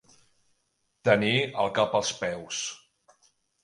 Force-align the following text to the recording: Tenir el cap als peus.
Tenir 1.11 1.35
el 1.67 1.71
cap 1.79 1.97
als 2.03 2.13
peus. 2.25 2.67